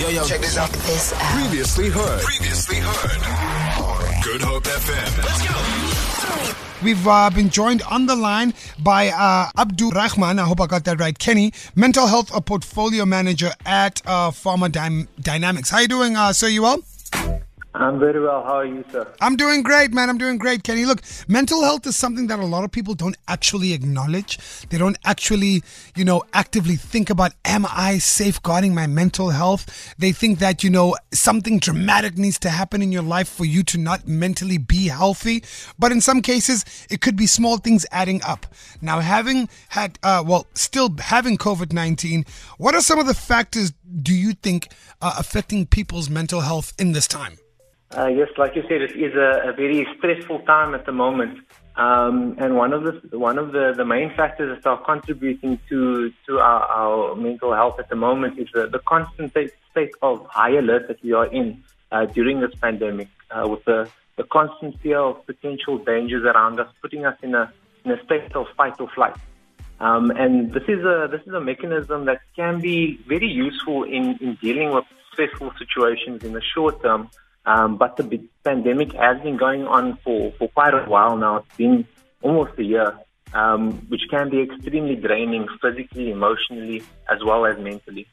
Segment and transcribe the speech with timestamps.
[0.00, 0.70] Yo, yo, check this out.
[0.70, 1.20] This out.
[1.38, 2.22] Previously heard.
[2.22, 4.24] Previously heard.
[4.24, 5.18] Good Hope FM.
[5.18, 6.54] Let's go.
[6.82, 10.38] We've uh, been joined on the line by uh, Abdurahman.
[10.38, 11.18] I hope I got that right.
[11.18, 15.68] Kenny, mental health a portfolio manager at uh, Pharma Dy- Dynamics.
[15.68, 16.48] How you doing, uh, sir?
[16.48, 16.78] You well?
[17.72, 18.42] I'm very well.
[18.42, 19.06] How are you, sir?
[19.20, 20.10] I'm doing great, man.
[20.10, 20.84] I'm doing great, Kenny.
[20.84, 24.38] Look, mental health is something that a lot of people don't actually acknowledge.
[24.70, 25.62] They don't actually,
[25.94, 29.94] you know, actively think about, am I safeguarding my mental health?
[29.98, 33.62] They think that, you know, something dramatic needs to happen in your life for you
[33.64, 35.44] to not mentally be healthy.
[35.78, 38.46] But in some cases, it could be small things adding up.
[38.80, 42.24] Now, having had, uh, well, still having COVID 19,
[42.58, 46.92] what are some of the factors do you think are affecting people's mental health in
[46.92, 47.38] this time?
[47.96, 51.40] Uh, yes, like you said, it is a, a very stressful time at the moment,
[51.74, 56.12] um, and one of the one of the, the main factors that are contributing to
[56.24, 60.56] to our, our mental health at the moment is the, the constant state of high
[60.56, 65.00] alert that we are in uh, during this pandemic, uh, with the, the constant fear
[65.00, 67.52] of potential dangers around us, putting us in a
[67.84, 69.16] in a state of fight or flight.
[69.80, 74.16] Um, and this is a this is a mechanism that can be very useful in,
[74.20, 77.10] in dealing with stressful situations in the short term.
[77.50, 78.04] Um, but the
[78.44, 81.38] pandemic has been going on for, for quite a while now.
[81.38, 81.84] It's been
[82.22, 82.96] almost a year,
[83.34, 88.06] um, which can be extremely draining physically, emotionally, as well as mentally.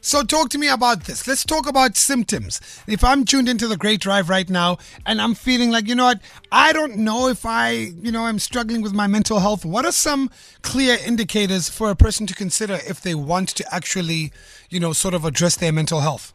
[0.00, 1.28] So, talk to me about this.
[1.28, 2.60] Let's talk about symptoms.
[2.88, 6.06] If I'm tuned into the Great Drive right now and I'm feeling like, you know
[6.06, 9.84] what, I don't know if I, you know, I'm struggling with my mental health, what
[9.84, 10.30] are some
[10.62, 14.32] clear indicators for a person to consider if they want to actually,
[14.70, 16.32] you know, sort of address their mental health?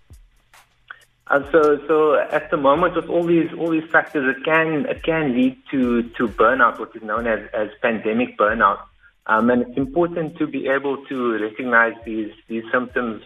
[1.33, 5.01] Uh, so, so at the moment, with all these all these factors, it can it
[5.01, 8.79] can lead to to burnout, what is known as as pandemic burnout.
[9.25, 13.23] Um, and it's important to be able to recognize these these symptoms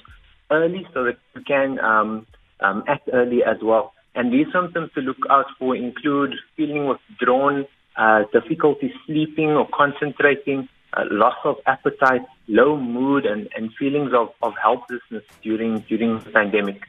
[0.49, 2.25] early, so that you can um,
[2.61, 3.91] um, act early as well.
[4.15, 7.65] And these symptoms to look out for include feeling withdrawn,
[7.97, 14.29] uh, difficulty sleeping or concentrating, uh, loss of appetite, low mood, and, and feelings of,
[14.41, 16.79] of helplessness during during the pandemic.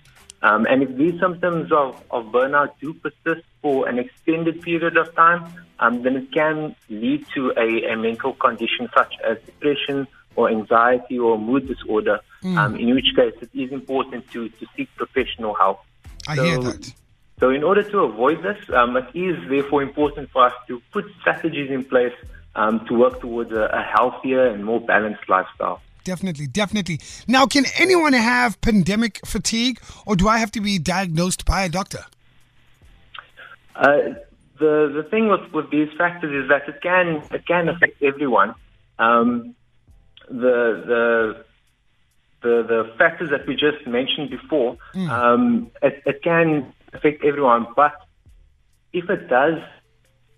[0.43, 5.15] Um, and if these symptoms of, of burnout do persist for an extended period of
[5.17, 10.07] time, um, then it can lead to a, a, mental condition such as depression
[10.37, 12.57] or anxiety or mood disorder, mm.
[12.57, 15.81] um, in which case it is important to, to seek professional help.
[16.29, 16.93] I so, hear that.
[17.41, 21.05] So, in order to avoid this, um, it is therefore important for us to put
[21.21, 22.15] strategies in place
[22.55, 26.99] um, to work towards a, a healthier and more balanced lifestyle definitely, definitely.
[27.27, 29.77] Now, can anyone have pandemic fatigue,
[30.07, 32.05] or do I have to be diagnosed by a doctor?
[33.77, 34.15] Uh,
[34.59, 38.55] the the thing with, with these factors is that it can it can affect everyone.
[38.99, 39.55] Um,
[40.29, 40.59] the
[40.93, 41.45] the
[42.45, 45.09] the the factors that we just mentioned before, mm.
[45.11, 47.67] um, it, it can affect everyone.
[47.77, 47.95] But
[48.93, 49.61] if it does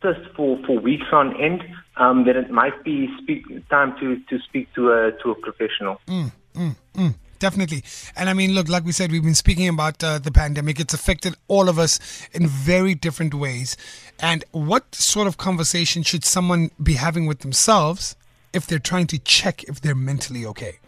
[0.03, 1.63] just for, for weeks on end,
[1.97, 6.01] um, then it might be speak, time to, to speak to a to a professional.
[6.07, 7.15] Mm, mm, mm.
[7.39, 7.83] Definitely.
[8.17, 10.79] And I mean, look, like we said, we've been speaking about uh, the pandemic.
[10.79, 11.99] It's affected all of us
[12.33, 13.79] in very different ways.
[14.21, 18.15] And what sort of conversation should someone be having with themselves
[18.53, 20.81] if they're trying to check if they're mentally okay?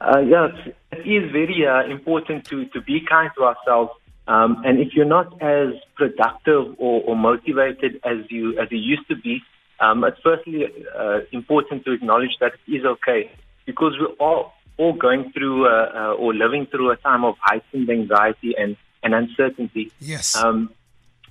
[0.00, 0.48] Uh, yeah,
[0.92, 3.90] it is very uh, important to, to be kind to ourselves
[4.28, 9.08] um, and if you're not as productive or, or, motivated as you as you used
[9.08, 9.40] to be,
[9.78, 10.64] um, it's firstly
[10.98, 13.30] uh, important to acknowledge that it is okay
[13.66, 17.88] because we're all all going through uh, uh, or living through a time of heightened
[17.88, 19.90] anxiety and, and uncertainty.
[20.00, 20.36] Yes.
[20.36, 20.70] Um,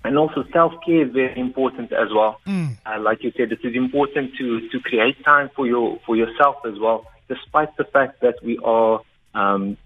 [0.04, 2.40] and also self care is very important as well.
[2.48, 2.78] Mm.
[2.86, 6.58] Uh, like you said, it is important to to create time for your for yourself
[6.66, 9.02] as well, despite the fact that we are
[9.34, 9.78] um,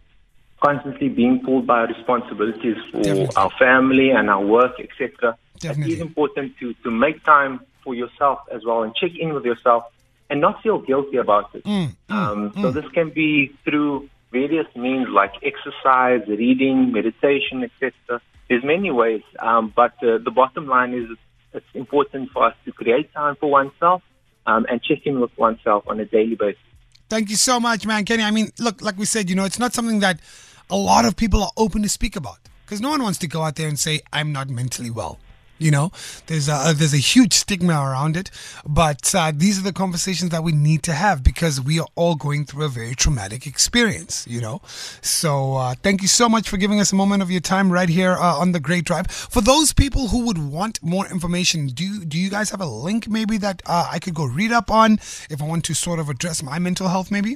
[0.62, 3.36] constantly being pulled by responsibilities for Definitely.
[3.36, 5.38] our family and our work, etc.
[5.62, 9.46] It is important to, to make time for yourself as well and check in with
[9.46, 9.84] yourself
[10.30, 11.64] and not feel guilty about it.
[11.64, 12.62] Mm, mm, um, mm.
[12.62, 18.22] So this can be through various means like exercise, reading, meditation, etc.
[18.48, 21.18] There's many ways, um, but uh, the bottom line is
[21.54, 24.04] it's important for us to create time for oneself
[24.46, 26.62] um, and check in with oneself on a daily basis.
[27.10, 28.22] Thank you so much, man, Kenny.
[28.22, 30.20] I mean, look, like we said, you know, it's not something that
[30.70, 33.42] a lot of people are open to speak about because no one wants to go
[33.42, 35.20] out there and say I'm not mentally well.
[35.62, 35.92] You know,
[36.28, 38.32] there's a there's a huge stigma around it,
[38.66, 42.16] but uh, these are the conversations that we need to have because we are all
[42.16, 44.26] going through a very traumatic experience.
[44.26, 44.62] You know,
[45.02, 47.90] so uh, thank you so much for giving us a moment of your time right
[47.90, 49.12] here uh, on the Great Drive.
[49.12, 53.10] For those people who would want more information, do do you guys have a link
[53.10, 54.94] maybe that uh, I could go read up on
[55.30, 57.36] if I want to sort of address my mental health, maybe?